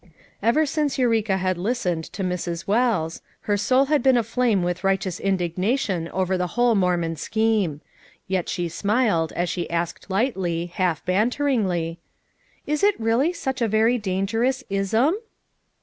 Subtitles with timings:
[0.41, 2.65] Ever since Eureka had listened to Mrs.
[2.65, 7.81] Wells, her soul had been aflame with righteous indignation over the whole Mormon scheme;
[8.27, 11.97] yet she smiled as she asked lightly, half banter ingly.
[12.65, 15.13] "Is it really such a very dangerous 'ism!"